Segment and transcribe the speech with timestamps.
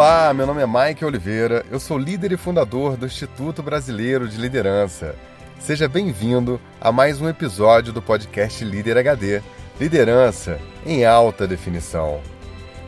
[0.00, 4.38] Olá, meu nome é Mike Oliveira, eu sou líder e fundador do Instituto Brasileiro de
[4.38, 5.14] Liderança.
[5.58, 9.42] Seja bem-vindo a mais um episódio do podcast Líder HD
[9.78, 12.18] Liderança em Alta Definição.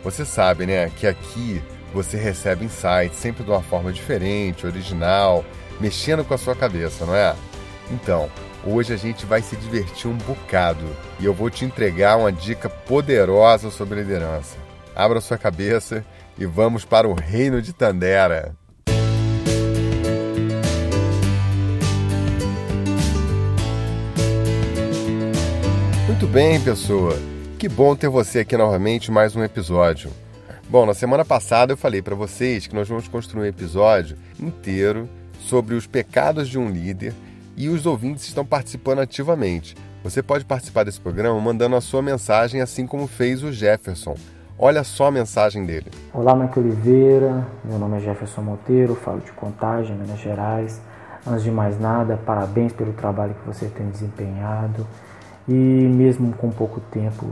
[0.03, 1.62] Você sabe, né, que aqui
[1.93, 5.44] você recebe insights sempre de uma forma diferente, original,
[5.79, 7.36] mexendo com a sua cabeça, não é?
[7.90, 8.31] Então,
[8.64, 10.86] hoje a gente vai se divertir um bocado
[11.21, 14.57] e eu vou te entregar uma dica poderosa sobre liderança.
[14.94, 16.04] Abra sua cabeça
[16.39, 18.57] e vamos para o reino de Tandera.
[26.07, 27.18] Muito bem, pessoa.
[27.59, 30.11] Que bom ter você aqui novamente mais um episódio.
[30.68, 35.09] Bom, na semana passada eu falei para vocês que nós vamos construir um episódio inteiro
[35.41, 37.12] sobre os pecados de um líder
[37.56, 39.75] e os ouvintes estão participando ativamente.
[40.03, 44.17] Você pode participar desse programa mandando a sua mensagem, assim como fez o Jefferson.
[44.65, 45.91] Olha só a mensagem dele.
[46.15, 47.45] Olá, Mike Oliveira.
[47.65, 50.81] Meu nome é Jefferson Monteiro, falo de Contagem, Minas Gerais.
[51.27, 54.87] Antes de mais nada, parabéns pelo trabalho que você tem desempenhado.
[55.49, 57.27] E mesmo com pouco tempo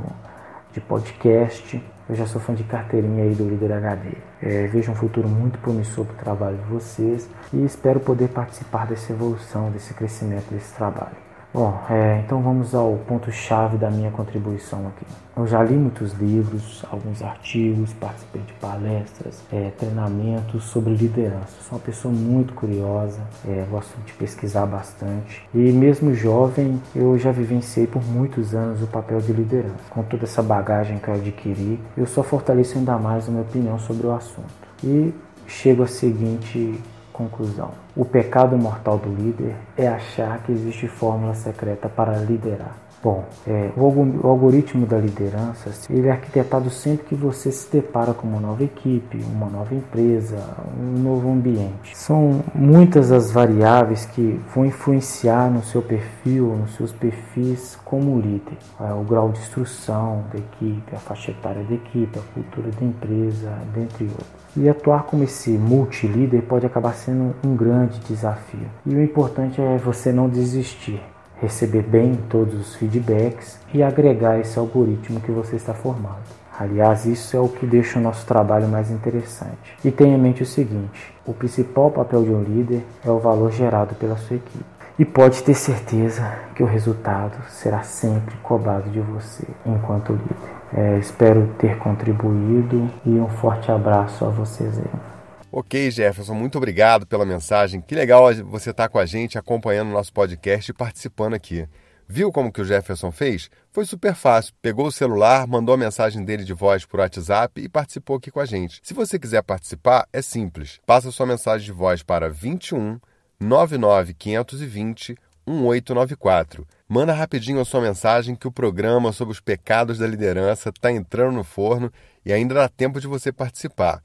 [0.72, 4.08] de podcast, eu já sou fã de carteirinha aí do Líder HD.
[4.42, 8.88] É, vejo um futuro muito promissor para o trabalho de vocês e espero poder participar
[8.88, 11.29] dessa evolução, desse crescimento desse trabalho.
[11.52, 15.04] Bom, é, então vamos ao ponto-chave da minha contribuição aqui.
[15.36, 21.60] Eu já li muitos livros, alguns artigos, participei de palestras, é, treinamentos sobre liderança.
[21.62, 25.42] Sou uma pessoa muito curiosa, é, gosto de pesquisar bastante.
[25.52, 29.74] E mesmo jovem, eu já vivenciei por muitos anos o papel de liderança.
[29.90, 33.76] Com toda essa bagagem que eu adquiri, eu só fortaleço ainda mais a minha opinião
[33.76, 34.46] sobre o assunto.
[34.84, 35.12] E
[35.48, 36.80] chego à seguinte
[37.12, 37.72] conclusão.
[37.96, 42.76] O pecado mortal do líder é achar que existe fórmula secreta para liderar.
[43.02, 48.28] Bom, é, o, algoritmo da liderança ele é arquitetado sempre que você se depara com
[48.28, 50.36] uma nova equipe, uma nova empresa,
[50.78, 51.96] um novo ambiente.
[51.96, 58.58] São muitas as variáveis que vão influenciar no seu perfil, nos seus perfis como líder.
[58.78, 62.84] É, o grau de instrução da equipe, a faixa etária da equipe, a cultura da
[62.84, 64.28] empresa, dentre outros.
[64.54, 68.68] E atuar como esse multilíder pode acabar sendo um grande desafio.
[68.84, 71.00] E o importante é você não desistir
[71.40, 76.40] receber bem todos os feedbacks e agregar esse algoritmo que você está formando.
[76.58, 79.76] Aliás, isso é o que deixa o nosso trabalho mais interessante.
[79.82, 83.50] E tenha em mente o seguinte: o principal papel de um líder é o valor
[83.50, 84.64] gerado pela sua equipe.
[84.98, 90.60] E pode ter certeza que o resultado será sempre cobrado de você enquanto líder.
[90.74, 95.19] É, espero ter contribuído e um forte abraço a vocês aí.
[95.52, 97.80] Ok, Jefferson, muito obrigado pela mensagem.
[97.80, 101.66] Que legal você estar tá com a gente, acompanhando o nosso podcast e participando aqui.
[102.06, 103.50] Viu como que o Jefferson fez?
[103.72, 104.54] Foi super fácil.
[104.62, 108.38] Pegou o celular, mandou a mensagem dele de voz por WhatsApp e participou aqui com
[108.38, 108.80] a gente.
[108.84, 110.78] Se você quiser participar, é simples.
[110.86, 113.00] Passa sua mensagem de voz para 21
[113.40, 115.16] 99 520
[115.48, 116.64] 1894.
[116.88, 121.34] Manda rapidinho a sua mensagem que o programa sobre os pecados da liderança está entrando
[121.34, 121.92] no forno
[122.24, 124.00] e ainda dá tempo de você participar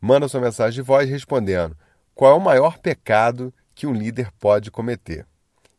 [0.00, 1.76] manda sua mensagem de voz respondendo
[2.14, 5.26] qual é o maior pecado que um líder pode cometer.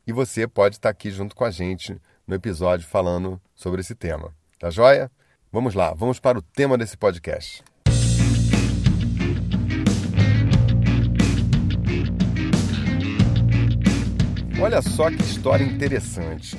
[0.06, 4.34] E você pode estar aqui junto com a gente no episódio falando sobre esse tema.
[4.60, 5.12] Tá joia?
[5.52, 7.64] Vamos lá, vamos para o tema desse podcast.
[14.62, 16.56] Olha só que história interessante.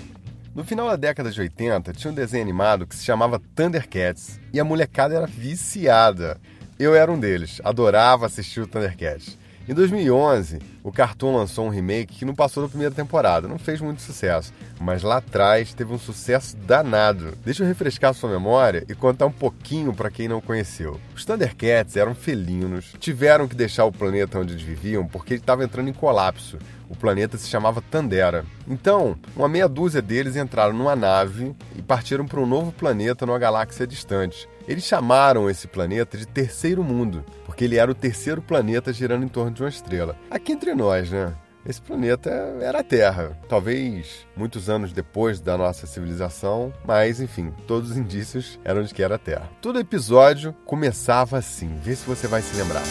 [0.55, 4.61] No final da década de 80, tinha um desenho animado que se chamava Thundercats e
[4.61, 6.39] a molecada era viciada.
[6.83, 9.39] Eu era um deles, adorava assistir o Thundercats.
[9.69, 13.81] Em 2011, o Cartoon lançou um remake que não passou da primeira temporada, não fez
[13.81, 17.35] muito sucesso, mas lá atrás teve um sucesso danado.
[17.45, 21.01] Deixa eu refrescar sua memória e contar um pouquinho para quem não conheceu.
[21.15, 25.65] Os Thundercats eram felinos, tiveram que deixar o planeta onde eles viviam porque ele estava
[25.65, 26.59] entrando em colapso.
[26.89, 28.45] O planeta se chamava Tandera.
[28.69, 33.39] Então, uma meia dúzia deles entraram numa nave e partiram para um novo planeta numa
[33.39, 34.47] galáxia distante.
[34.69, 39.29] Eles chamaram esse planeta de Terceiro Mundo, porque ele era o terceiro planeta girando em
[39.29, 40.17] torno de uma estrela.
[40.31, 41.33] Aqui entre nós, né?
[41.65, 42.29] Esse planeta
[42.61, 48.59] era a Terra, talvez muitos anos depois da nossa civilização, mas enfim, todos os indícios
[48.65, 49.49] eram de que era a Terra.
[49.61, 52.83] Todo episódio começava assim, vê se você vai se lembrar.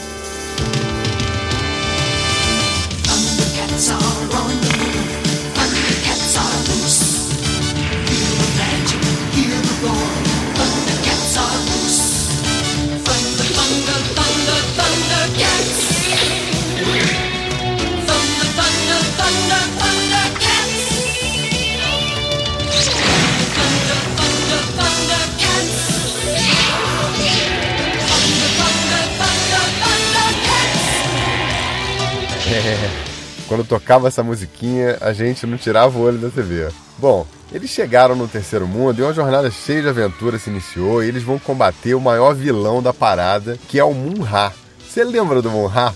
[33.51, 36.69] Quando tocava essa musiquinha, a gente não tirava o olho da TV.
[36.97, 41.09] Bom, eles chegaram no terceiro mundo e uma jornada cheia de aventura se iniciou e
[41.09, 44.53] eles vão combater o maior vilão da parada, que é o Munra.
[44.79, 45.93] Você lembra do Munra?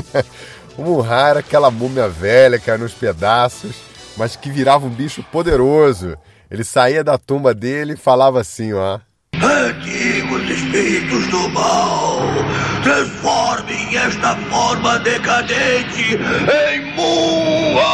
[0.78, 3.76] o Munra era aquela múmia velha que era nos pedaços,
[4.16, 6.16] mas que virava um bicho poderoso.
[6.50, 8.98] Ele saía da tumba dele e falava assim, ó.
[9.34, 12.18] Antigos espíritos do mal,
[12.88, 17.84] transformem esta forma decadente em Munra!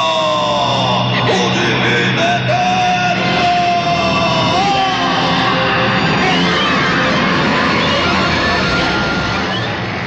[1.24, 3.24] O divino eterno!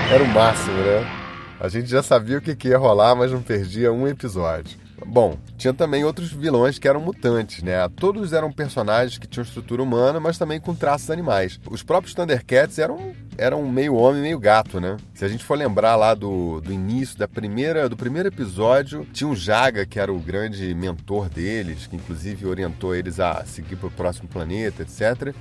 [0.10, 1.27] Era o máximo, né?
[1.60, 4.78] A gente já sabia o que, que ia rolar, mas não perdia um episódio.
[5.06, 7.88] Bom, tinha também outros vilões que eram mutantes, né?
[7.96, 11.60] Todos eram personagens que tinham estrutura humana, mas também com traços animais.
[11.70, 14.98] Os próprios Thundercats eram, eram meio homem, meio gato, né?
[15.14, 19.30] Se a gente for lembrar lá do, do início, da primeira, do primeiro episódio, tinha
[19.30, 23.88] o Jaga, que era o grande mentor deles, que inclusive orientou eles a seguir para
[23.88, 25.34] o próximo planeta, etc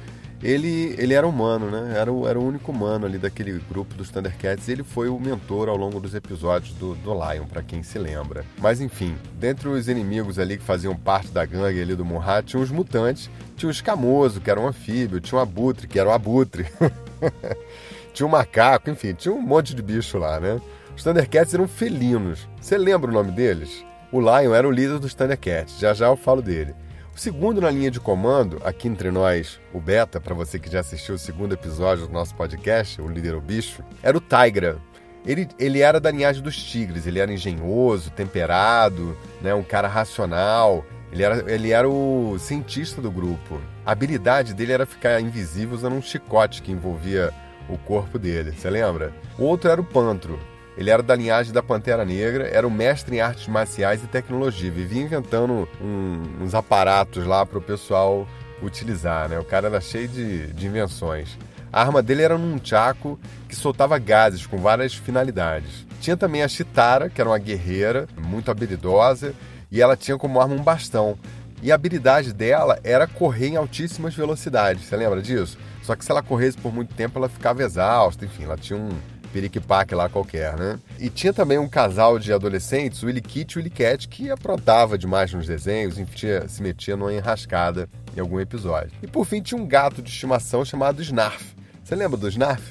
[0.42, 1.94] ele, ele era humano, né?
[1.96, 5.68] Era o, era o único humano ali daquele grupo dos Thundercats ele foi o mentor
[5.68, 8.44] ao longo dos episódios do, do Lion, para quem se lembra.
[8.58, 12.62] Mas enfim, dentre os inimigos ali que faziam parte da gangue ali do Murrat, tinha
[12.62, 16.12] os mutantes, tinha o Escamoso, que era um anfíbio, tinha o Abutre, que era o
[16.12, 16.66] Abutre,
[18.12, 20.60] tinha o Macaco, enfim, tinha um monte de bicho lá, né?
[20.94, 22.48] Os Thundercats eram felinos.
[22.60, 23.84] Você lembra o nome deles?
[24.12, 26.74] O Lion era o líder dos Thundercats, já já eu falo dele.
[27.16, 30.80] O segundo na linha de comando, aqui entre nós, o Beta, para você que já
[30.80, 34.76] assistiu o segundo episódio do nosso podcast, o Líder o Bicho, era o Tigra.
[35.24, 40.84] Ele, ele era da linhagem dos tigres, ele era engenhoso, temperado, né, um cara racional.
[41.10, 43.62] Ele era, ele era o cientista do grupo.
[43.86, 47.32] A habilidade dele era ficar invisível usando um chicote que envolvia
[47.66, 49.10] o corpo dele, você lembra?
[49.38, 50.38] O outro era o Pantro.
[50.76, 54.70] Ele era da linhagem da Pantera Negra, era um mestre em artes marciais e tecnologia,
[54.70, 58.28] vivia inventando um, uns aparatos lá para o pessoal
[58.62, 59.38] utilizar, né?
[59.38, 61.38] O cara era cheio de, de invenções.
[61.72, 63.18] A arma dele era um chaco
[63.48, 65.86] que soltava gases com várias finalidades.
[66.00, 69.34] Tinha também a Chitara, que era uma guerreira muito habilidosa,
[69.70, 71.18] e ela tinha como arma um bastão.
[71.62, 74.84] E a habilidade dela era correr em altíssimas velocidades.
[74.84, 75.58] Você lembra disso?
[75.82, 78.24] Só que se ela corresse por muito tempo, ela ficava exausta.
[78.24, 78.90] Enfim, ela tinha um,
[79.36, 80.80] periquipaque lá qualquer, né?
[80.98, 84.96] E tinha também um casal de adolescentes, o Willy Kit e o Cat, que aprontava
[84.96, 87.86] demais nos desenhos, enfim, se metia numa enrascada
[88.16, 88.92] em algum episódio.
[89.02, 91.54] E por fim tinha um gato de estimação chamado Snarf.
[91.84, 92.62] Você lembra do Snarf?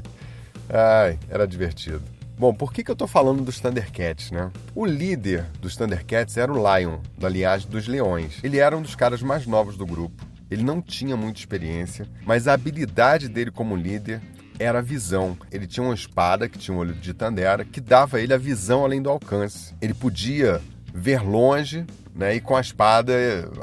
[0.72, 2.02] Ai, era divertido.
[2.38, 4.50] Bom, por que, que eu tô falando dos Thundercats, né?
[4.74, 8.38] O líder dos Thundercats era o Lion, da linhagem dos leões.
[8.42, 10.24] Ele era um dos caras mais novos do grupo.
[10.50, 14.22] Ele não tinha muita experiência, mas a habilidade dele como líder
[14.60, 15.36] era a visão.
[15.50, 18.38] Ele tinha uma espada, que tinha um olho de Tandera, que dava a ele a
[18.38, 19.74] visão além do alcance.
[19.80, 20.60] Ele podia
[20.92, 22.34] ver longe, né?
[22.34, 23.12] E com a espada,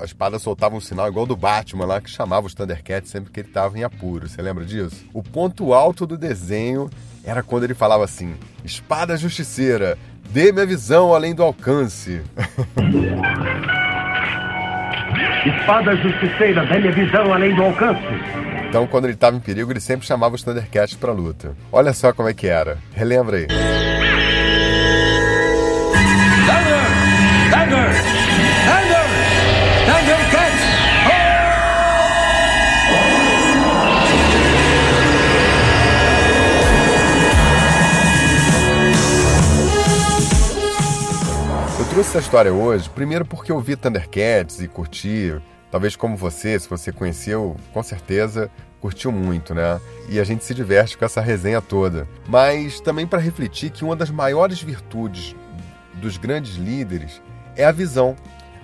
[0.01, 3.41] a espada soltava um sinal igual do Batman lá, que chamava os Thundercats sempre que
[3.41, 4.27] ele estava em apuro.
[4.27, 5.05] Você lembra disso?
[5.13, 6.89] O ponto alto do desenho
[7.23, 8.35] era quando ele falava assim:
[8.65, 9.99] Espada Justiceira,
[10.31, 12.23] dê-me a visão além do alcance.
[15.45, 18.46] Espada Justiceira, dê-me a visão além do alcance.
[18.69, 21.55] Então, quando ele estava em perigo, ele sempre chamava os Thundercats para luta.
[21.71, 22.77] Olha só como é que era.
[22.93, 23.47] Relembra aí.
[41.79, 45.33] Eu trouxe essa história hoje, primeiro porque eu vi Thundercats e curti,
[45.71, 49.79] talvez como você, se você conheceu, com certeza curtiu muito, né?
[50.09, 52.07] E a gente se diverte com essa resenha toda.
[52.27, 55.35] Mas também para refletir que uma das maiores virtudes
[55.95, 57.21] dos grandes líderes
[57.55, 58.15] é a visão,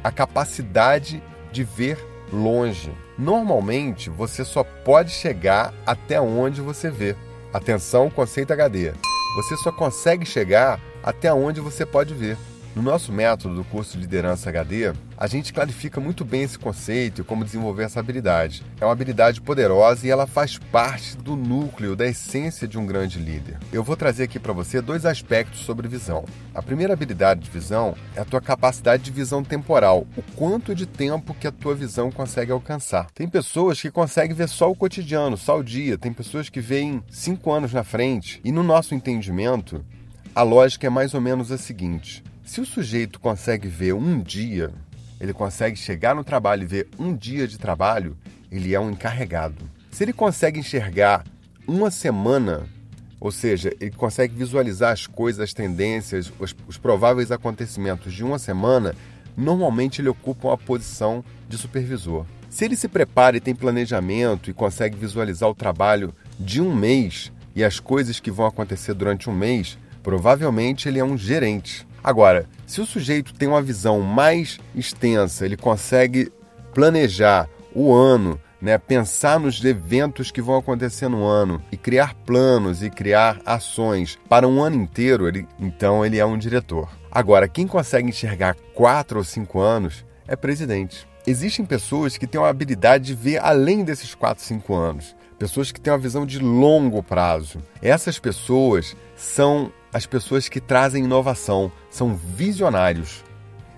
[0.03, 1.97] a capacidade de ver
[2.31, 2.91] longe.
[3.17, 7.15] Normalmente você só pode chegar até onde você vê.
[7.53, 8.93] Atenção, conceito HD.
[9.35, 12.37] Você só consegue chegar até onde você pode ver.
[12.75, 17.21] No nosso método do curso de Liderança HD, a gente clarifica muito bem esse conceito
[17.21, 18.63] e como desenvolver essa habilidade.
[18.81, 23.19] É uma habilidade poderosa e ela faz parte do núcleo, da essência de um grande
[23.19, 23.59] líder.
[23.71, 26.25] Eu vou trazer aqui para você dois aspectos sobre visão.
[26.51, 30.87] A primeira habilidade de visão é a tua capacidade de visão temporal, o quanto de
[30.87, 33.05] tempo que a tua visão consegue alcançar.
[33.13, 37.03] Tem pessoas que conseguem ver só o cotidiano, só o dia, tem pessoas que veem
[37.07, 39.85] cinco anos na frente, e no nosso entendimento,
[40.33, 42.23] a lógica é mais ou menos a seguinte.
[42.45, 44.69] Se o sujeito consegue ver um dia,
[45.19, 48.17] ele consegue chegar no trabalho e ver um dia de trabalho,
[48.51, 49.69] ele é um encarregado.
[49.89, 51.23] Se ele consegue enxergar
[51.65, 52.67] uma semana,
[53.17, 58.37] ou seja, ele consegue visualizar as coisas, as tendências, os, os prováveis acontecimentos de uma
[58.37, 58.93] semana,
[59.37, 62.25] normalmente ele ocupa uma posição de supervisor.
[62.49, 67.31] Se ele se prepara e tem planejamento e consegue visualizar o trabalho de um mês
[67.55, 71.87] e as coisas que vão acontecer durante um mês, provavelmente ele é um gerente.
[72.03, 76.31] Agora, se o sujeito tem uma visão mais extensa, ele consegue
[76.73, 82.83] planejar o ano, né, pensar nos eventos que vão acontecer no ano e criar planos
[82.83, 86.89] e criar ações para um ano inteiro, ele, então ele é um diretor.
[87.11, 91.07] Agora, quem consegue enxergar quatro ou cinco anos é presidente.
[91.25, 95.15] Existem pessoas que têm uma habilidade de ver além desses 4, 5 anos.
[95.39, 97.59] Pessoas que têm uma visão de longo prazo.
[97.81, 103.23] Essas pessoas são as pessoas que trazem inovação, são visionários.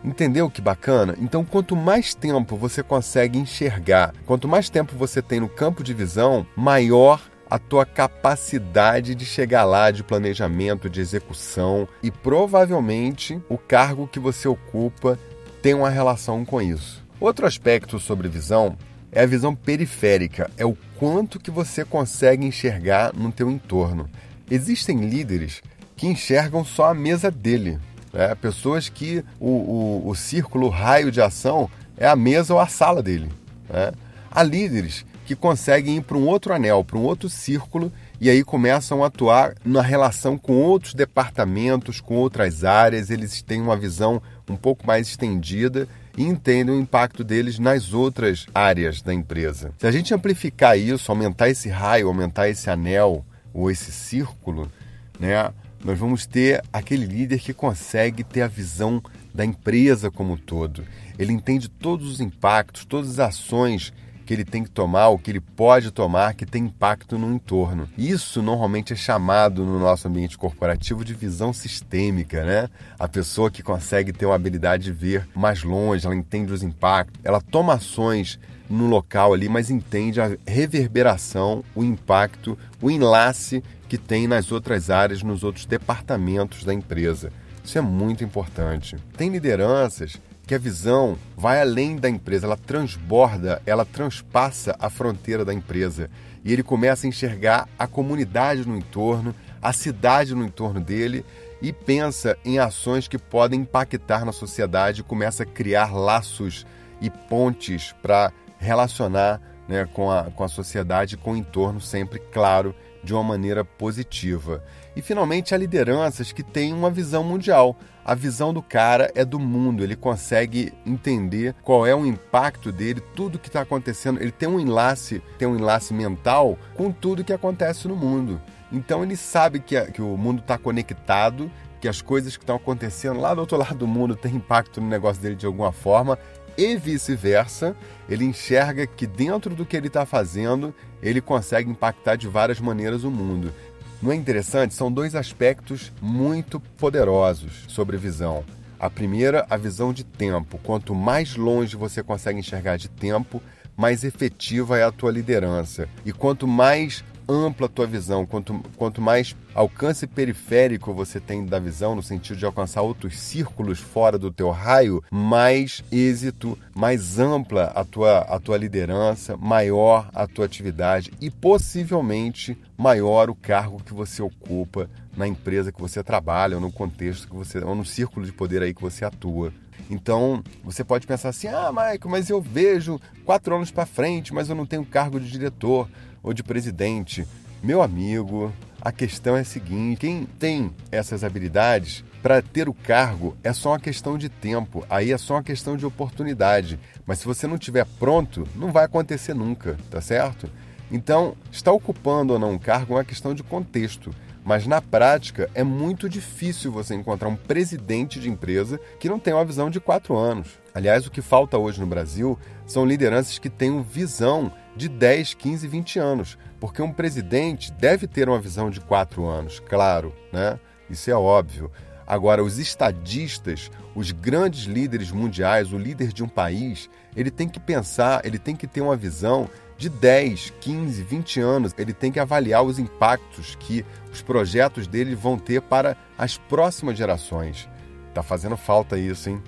[0.04, 1.16] Entendeu que bacana?
[1.20, 5.94] Então, quanto mais tempo você consegue enxergar, quanto mais tempo você tem no campo de
[5.94, 13.58] visão, maior a tua capacidade de chegar lá de planejamento, de execução e provavelmente o
[13.58, 15.20] cargo que você ocupa
[15.62, 17.04] tem uma relação com isso.
[17.20, 18.78] Outro aspecto sobre visão
[19.12, 24.10] é a visão periférica, é o quanto que você consegue enxergar no teu entorno.
[24.50, 25.64] Existem líderes
[25.96, 27.80] que enxergam só a mesa dele,
[28.14, 28.36] né?
[28.36, 32.68] pessoas que o, o, o círculo, o raio de ação é a mesa ou a
[32.68, 33.30] sala dele.
[33.70, 33.92] Né?
[34.30, 38.44] Há líderes que conseguem ir para um outro anel, para um outro círculo e aí
[38.44, 44.22] começam a atuar na relação com outros departamentos, com outras áreas, eles têm uma visão
[44.50, 45.88] um pouco mais estendida
[46.18, 49.72] e entendem o impacto deles nas outras áreas da empresa.
[49.78, 54.72] Se a gente amplificar isso, aumentar esse raio, aumentar esse anel ou esse círculo,
[55.20, 55.52] né,
[55.86, 60.84] nós vamos ter aquele líder que consegue ter a visão da empresa como um todo.
[61.18, 63.94] Ele entende todos os impactos, todas as ações
[64.26, 67.88] que ele tem que tomar, o que ele pode tomar, que tem impacto no entorno.
[67.96, 72.68] Isso normalmente é chamado no nosso ambiente corporativo de visão sistêmica, né?
[72.98, 77.22] A pessoa que consegue ter uma habilidade de ver mais longe, ela entende os impactos,
[77.24, 78.40] ela toma ações
[78.70, 84.90] no local ali, mas entende a reverberação, o impacto, o enlace que tem nas outras
[84.90, 87.32] áreas, nos outros departamentos da empresa.
[87.64, 88.96] Isso é muito importante.
[89.18, 95.44] Tem lideranças que a visão vai além da empresa, ela transborda, ela transpassa a fronteira
[95.44, 96.10] da empresa.
[96.44, 101.26] E ele começa a enxergar a comunidade no entorno, a cidade no entorno dele
[101.60, 106.66] e pensa em ações que podem impactar na sociedade, começa a criar laços
[107.02, 108.32] e pontes para
[108.66, 113.64] relacionar né, com, a, com a sociedade, com o entorno, sempre, claro, de uma maneira
[113.64, 114.64] positiva.
[114.96, 117.78] E finalmente há lideranças que têm uma visão mundial.
[118.04, 123.02] A visão do cara é do mundo, ele consegue entender qual é o impacto dele,
[123.16, 124.22] tudo que está acontecendo.
[124.22, 128.40] Ele tem um enlace, tem um enlace mental com tudo que acontece no mundo.
[128.72, 132.56] Então ele sabe que, a, que o mundo está conectado, que as coisas que estão
[132.56, 136.18] acontecendo lá do outro lado do mundo têm impacto no negócio dele de alguma forma
[136.58, 137.76] e vice-versa.
[138.10, 143.04] Ele enxerga que dentro do que ele está fazendo, ele consegue impactar de várias maneiras
[143.04, 143.54] o mundo.
[144.02, 144.74] Não é interessante?
[144.74, 148.44] São dois aspectos muito poderosos sobre visão.
[148.80, 150.60] A primeira, a visão de tempo.
[150.62, 153.42] Quanto mais longe você consegue enxergar de tempo,
[153.76, 155.88] mais efetiva é a tua liderança.
[156.06, 161.60] E quanto mais ampla a tua visão, quanto, quanto mais alcance periférico você tem da
[161.60, 167.72] visão, no sentido de alcançar outros círculos fora do teu raio, mais êxito, mais ampla
[167.76, 173.94] a tua, a tua liderança, maior a tua atividade e possivelmente maior o cargo que
[173.94, 178.26] você ocupa na empresa que você trabalha, ou no contexto que você, ou no círculo
[178.26, 179.54] de poder aí que você atua.
[179.90, 184.50] Então, você pode pensar assim: ah, Michael, mas eu vejo quatro anos para frente, mas
[184.50, 185.88] eu não tenho cargo de diretor
[186.26, 187.26] ou de presidente.
[187.64, 188.52] Meu amigo,
[188.82, 193.70] a questão é a seguinte: quem tem essas habilidades, para ter o cargo é só
[193.70, 196.80] uma questão de tempo, aí é só uma questão de oportunidade.
[197.06, 200.50] Mas se você não estiver pronto, não vai acontecer nunca, tá certo?
[200.92, 204.14] Então, estar ocupando ou não um cargo é uma questão de contexto.
[204.46, 209.36] Mas na prática é muito difícil você encontrar um presidente de empresa que não tenha
[209.36, 210.60] uma visão de quatro anos.
[210.72, 212.38] Aliás, o que falta hoje no Brasil
[212.68, 218.30] são lideranças que tenham visão de 10, 15, 20 anos, porque um presidente deve ter
[218.30, 220.60] uma visão de quatro anos, claro, né?
[220.88, 221.72] Isso é óbvio.
[222.06, 227.60] Agora, os estadistas, os grandes líderes mundiais, o líder de um país, ele tem que
[227.60, 231.74] pensar, ele tem que ter uma visão de 10, 15, 20 anos.
[231.78, 236.98] Ele tem que avaliar os impactos que os projetos dele vão ter para as próximas
[236.98, 237.68] gerações.
[238.14, 239.42] Tá fazendo falta isso, hein?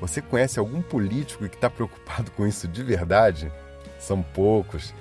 [0.00, 3.52] Você conhece algum político que está preocupado com isso de verdade?
[3.98, 4.94] São poucos.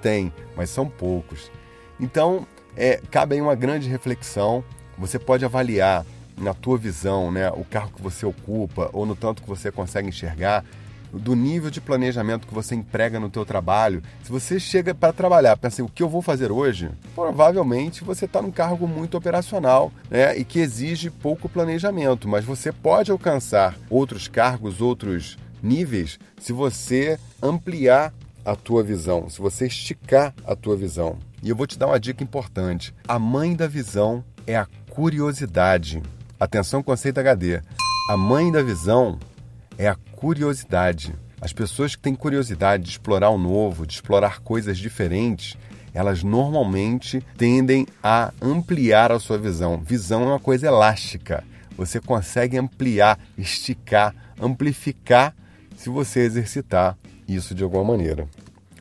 [0.00, 1.50] Tem, mas são poucos.
[1.98, 4.64] Então, é, cabe aí uma grande reflexão.
[4.96, 9.42] Você pode avaliar na tua visão, né, o carro que você ocupa ou no tanto
[9.42, 10.64] que você consegue enxergar,
[11.18, 14.02] do nível de planejamento que você emprega no teu trabalho.
[14.22, 16.90] Se você chega para trabalhar, pensa assim, o que eu vou fazer hoje?
[17.14, 22.72] Provavelmente você está num cargo muito operacional né, e que exige pouco planejamento, mas você
[22.72, 28.12] pode alcançar outros cargos, outros níveis, se você ampliar
[28.44, 31.18] a tua visão, se você esticar a tua visão.
[31.42, 32.94] E eu vou te dar uma dica importante.
[33.08, 36.02] A mãe da visão é a curiosidade.
[36.38, 37.62] Atenção, conceito HD.
[38.10, 39.18] A mãe da visão
[39.78, 41.14] é a curiosidade.
[41.40, 45.56] As pessoas que têm curiosidade de explorar o novo, de explorar coisas diferentes,
[45.92, 49.78] elas normalmente tendem a ampliar a sua visão.
[49.78, 51.44] Visão é uma coisa elástica.
[51.76, 55.34] Você consegue ampliar, esticar, amplificar
[55.76, 56.96] se você exercitar
[57.28, 58.28] isso de alguma maneira.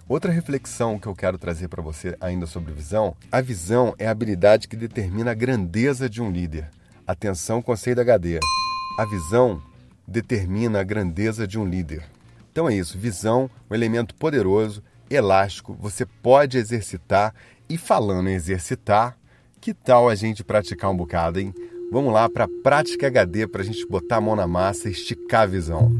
[0.08, 4.12] Outra reflexão que eu quero trazer para você ainda sobre visão: a visão é a
[4.12, 6.70] habilidade que determina a grandeza de um líder.
[7.06, 8.40] Atenção, conceito HD.
[9.00, 9.62] A visão
[10.08, 12.04] determina a grandeza de um líder.
[12.52, 17.34] Então é isso, visão, um elemento poderoso, elástico, você pode exercitar
[17.70, 19.18] e falando em exercitar,
[19.60, 21.54] que tal a gente praticar um bocado, hein?
[21.92, 24.92] Vamos lá para a prática HD para a gente botar a mão na massa e
[24.92, 25.92] esticar a visão.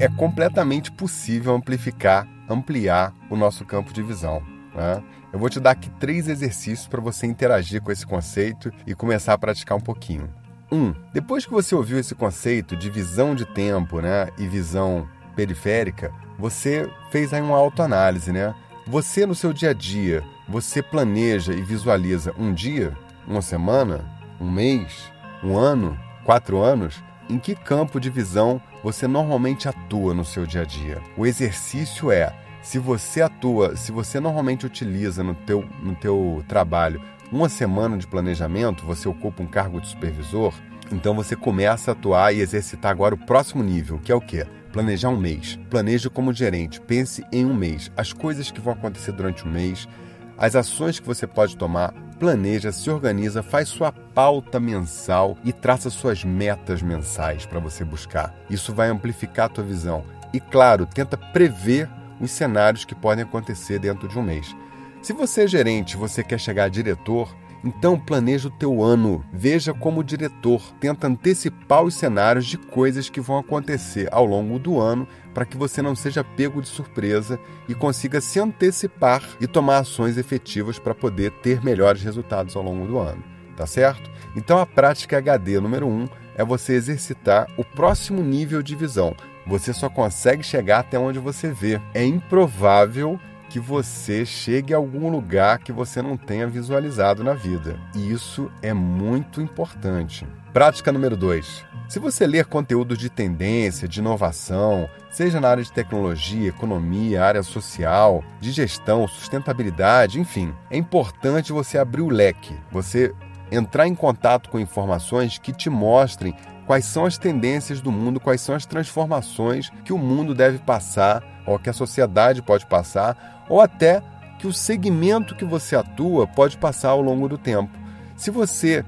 [0.00, 4.42] É completamente possível amplificar, ampliar o nosso campo de visão.
[4.74, 5.02] Né?
[5.32, 9.32] Eu vou te dar aqui três exercícios para você interagir com esse conceito e começar
[9.32, 10.32] a praticar um pouquinho.
[10.70, 16.12] Um, depois que você ouviu esse conceito de visão de tempo né, e visão periférica,
[16.38, 18.54] você fez aí uma autoanálise, né?
[18.86, 24.04] Você no seu dia a dia, você planeja e visualiza um dia, uma semana,
[24.40, 25.10] um mês,
[25.42, 27.02] um ano, quatro anos?
[27.28, 31.00] Em que campo de visão você normalmente atua no seu dia a dia?
[31.16, 37.00] O exercício é, se você atua, se você normalmente utiliza no teu, no teu trabalho
[37.30, 40.54] uma semana de planejamento, você ocupa um cargo de supervisor,
[40.90, 44.46] então você começa a atuar e exercitar agora o próximo nível, que é o quê?
[44.72, 45.58] Planejar um mês.
[45.68, 46.80] Planeje como gerente.
[46.80, 47.90] Pense em um mês.
[47.96, 49.88] As coisas que vão acontecer durante o mês,
[50.36, 55.88] as ações que você pode tomar, planeja, se organiza, faz sua pauta mensal e traça
[55.90, 58.34] suas metas mensais para você buscar.
[58.50, 60.04] Isso vai amplificar a tua visão.
[60.32, 61.88] E claro, tenta prever
[62.20, 64.54] os cenários que podem acontecer dentro de um mês.
[65.00, 69.72] Se você é gerente, você quer chegar a diretor, então planeja o teu ano, veja
[69.72, 75.06] como diretor, tenta antecipar os cenários de coisas que vão acontecer ao longo do ano
[75.38, 80.18] para que você não seja pego de surpresa e consiga se antecipar e tomar ações
[80.18, 83.22] efetivas para poder ter melhores resultados ao longo do ano,
[83.56, 84.10] tá certo?
[84.34, 89.14] Então a prática HD número 1 um é você exercitar o próximo nível de visão.
[89.46, 91.80] Você só consegue chegar até onde você vê.
[91.94, 93.16] É improvável
[93.48, 97.78] que você chegue a algum lugar que você não tenha visualizado na vida.
[97.94, 100.26] E isso é muito importante.
[100.52, 101.64] Prática número 2.
[101.88, 107.42] Se você ler conteúdos de tendência, de inovação, seja na área de tecnologia, economia, área
[107.42, 113.14] social, de gestão, sustentabilidade, enfim, é importante você abrir o leque, você
[113.50, 118.42] entrar em contato com informações que te mostrem quais são as tendências do mundo, quais
[118.42, 123.62] são as transformações que o mundo deve passar, ou que a sociedade pode passar, ou
[123.62, 124.02] até
[124.38, 127.72] que o segmento que você atua pode passar ao longo do tempo.
[128.14, 128.84] Se você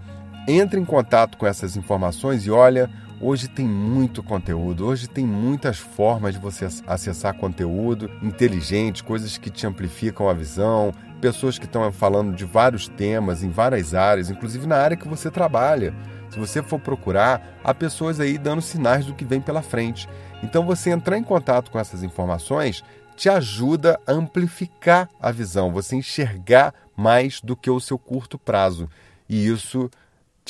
[0.50, 5.78] entra em contato com essas informações e olha, hoje tem muito conteúdo, hoje tem muitas
[5.78, 11.90] formas de você acessar conteúdo inteligente, coisas que te amplificam a visão, pessoas que estão
[11.92, 15.94] falando de vários temas em várias áreas, inclusive na área que você trabalha.
[16.30, 20.08] Se você for procurar, há pessoas aí dando sinais do que vem pela frente.
[20.42, 22.84] Então, você entrar em contato com essas informações
[23.16, 28.88] te ajuda a amplificar a visão, você enxergar mais do que o seu curto prazo.
[29.28, 29.90] E isso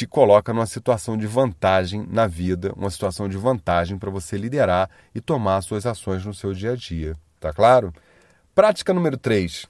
[0.01, 4.89] te coloca numa situação de vantagem na vida, uma situação de vantagem para você liderar
[5.15, 7.15] e tomar suas ações no seu dia a dia.
[7.39, 7.93] Tá claro?
[8.55, 9.69] Prática número 3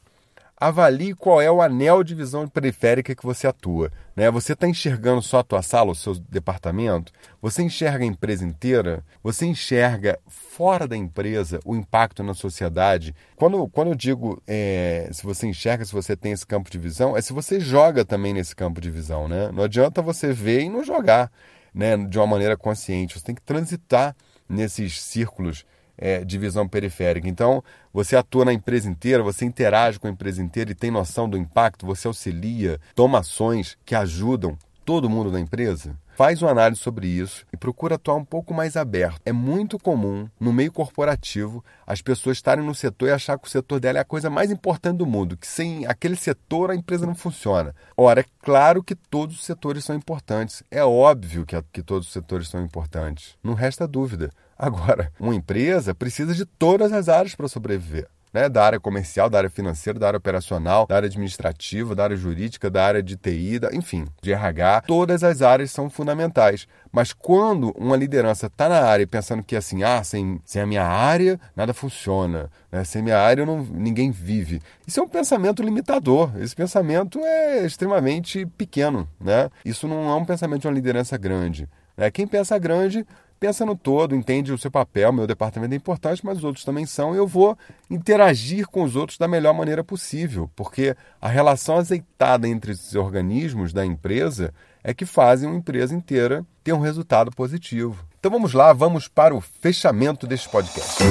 [0.61, 3.91] avalie qual é o anel de visão periférica que você atua.
[4.15, 4.31] Né?
[4.31, 7.11] Você está enxergando só a tua sala, o seu departamento?
[7.41, 9.03] Você enxerga a empresa inteira?
[9.23, 13.15] Você enxerga fora da empresa o impacto na sociedade?
[13.37, 17.17] Quando, quando eu digo é, se você enxerga, se você tem esse campo de visão,
[17.17, 19.27] é se você joga também nesse campo de visão.
[19.27, 19.51] Né?
[19.51, 21.33] Não adianta você ver e não jogar
[21.73, 23.19] né, de uma maneira consciente.
[23.19, 24.15] Você tem que transitar
[24.47, 25.65] nesses círculos
[26.01, 27.29] é, de visão periférica.
[27.29, 31.29] Então, você atua na empresa inteira, você interage com a empresa inteira e tem noção
[31.29, 35.95] do impacto, você auxilia, toma ações que ajudam todo mundo da empresa?
[36.17, 39.19] Faz uma análise sobre isso e procura atuar um pouco mais aberto.
[39.25, 43.51] É muito comum, no meio corporativo, as pessoas estarem no setor e achar que o
[43.51, 47.07] setor dela é a coisa mais importante do mundo, que sem aquele setor a empresa
[47.07, 47.75] não funciona.
[47.97, 50.63] Ora, é claro que todos os setores são importantes.
[50.71, 53.39] É óbvio que, que todos os setores são importantes.
[53.43, 54.31] Não resta dúvida.
[54.63, 59.39] Agora, uma empresa precisa de todas as áreas para sobreviver né, da área comercial, da
[59.39, 63.59] área financeira, da área operacional, da área administrativa, da área jurídica, da área de TI,
[63.59, 64.83] da, enfim, de RH.
[64.87, 66.67] Todas as áreas são fundamentais.
[66.93, 70.85] Mas quando uma liderança está na área pensando que assim, ah, sem, sem a minha
[70.85, 72.85] área nada funciona, né?
[72.85, 74.61] sem minha área não, ninguém vive.
[74.87, 76.33] Isso é um pensamento limitador.
[76.39, 79.09] Esse pensamento é extremamente pequeno.
[79.21, 79.51] Né?
[79.65, 81.69] Isso não é um pensamento de uma liderança grande.
[81.97, 82.11] Né?
[82.11, 83.05] Quem pensa grande
[83.41, 86.85] pensa no todo, entende o seu papel, meu departamento é importante, mas os outros também
[86.85, 87.57] são, e eu vou
[87.89, 93.73] interagir com os outros da melhor maneira possível, porque a relação azeitada entre os organismos
[93.73, 94.53] da empresa
[94.85, 98.05] é que fazem uma empresa inteira ter um resultado positivo.
[98.19, 101.03] Então vamos lá, vamos para o fechamento deste podcast.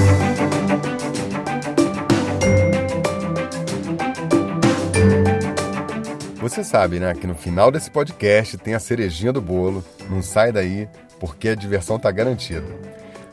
[6.40, 9.84] Você sabe, né, que no final desse podcast tem a cerejinha do bolo.
[10.10, 10.88] Não sai daí,
[11.20, 12.66] porque a diversão está garantida.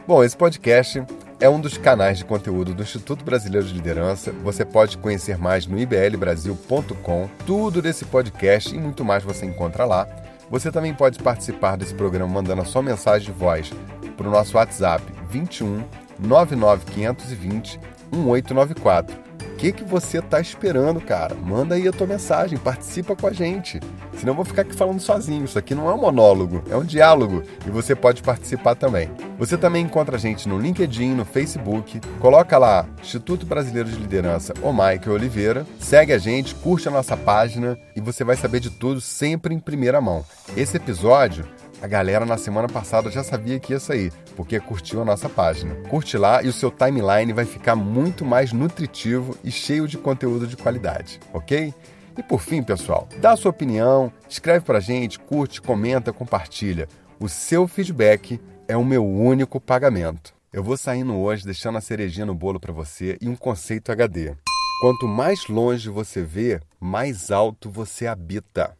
[0.06, 1.02] Bom, esse podcast
[1.38, 4.32] é um dos canais de conteúdo do Instituto Brasileiro de Liderança.
[4.42, 7.28] Você pode conhecer mais no iblbrasil.com.
[7.46, 10.08] Tudo desse podcast e muito mais você encontra lá.
[10.50, 13.72] Você também pode participar desse programa mandando a sua mensagem de voz
[14.16, 15.84] para o nosso WhatsApp 21
[16.18, 17.80] 99520
[18.12, 19.25] 1894
[19.56, 21.34] que, que você está esperando, cara?
[21.34, 23.80] Manda aí a tua mensagem, participa com a gente.
[24.16, 25.44] Senão eu vou ficar aqui falando sozinho.
[25.44, 29.10] Isso aqui não é um monólogo, é um diálogo e você pode participar também.
[29.38, 32.00] Você também encontra a gente no LinkedIn, no Facebook.
[32.20, 35.66] Coloca lá Instituto Brasileiro de Liderança, o Mike Oliveira.
[35.78, 39.58] Segue a gente, curte a nossa página e você vai saber de tudo sempre em
[39.58, 40.24] primeira mão.
[40.56, 41.44] Esse episódio
[41.86, 45.72] a galera na semana passada já sabia que ia sair, porque curtiu a nossa página.
[45.88, 50.48] Curte lá e o seu timeline vai ficar muito mais nutritivo e cheio de conteúdo
[50.48, 51.72] de qualidade, ok?
[52.18, 56.88] E por fim, pessoal, dá a sua opinião, escreve pra gente, curte, comenta, compartilha.
[57.20, 60.34] O seu feedback é o meu único pagamento.
[60.52, 64.34] Eu vou saindo hoje deixando a cerejinha no bolo para você e um conceito HD.
[64.80, 68.76] Quanto mais longe você vê, mais alto você habita.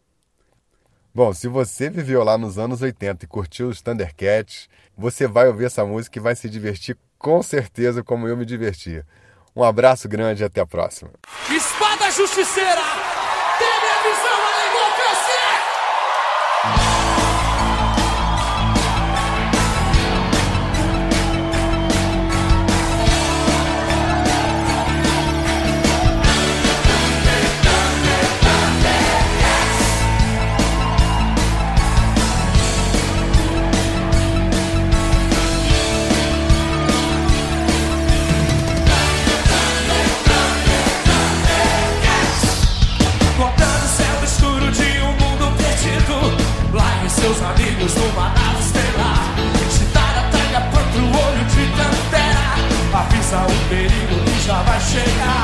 [1.17, 5.65] Bom, se você viveu lá nos anos 80 e curtiu os Thundercats, você vai ouvir
[5.65, 9.03] essa música e vai se divertir com certeza como eu me diverti.
[9.57, 11.11] Um abraço grande e até a próxima.
[11.51, 12.83] Espada Justiceira!
[54.87, 55.36] shake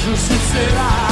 [0.00, 1.09] espada justiceira